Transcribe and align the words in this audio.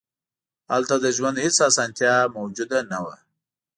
هلته 0.71 0.95
د 1.03 1.05
ژوند 1.17 1.37
هېڅ 1.45 1.57
اسانتیا 1.69 2.15
موجود 2.37 2.71
نه 2.91 2.99
وه. 3.03 3.15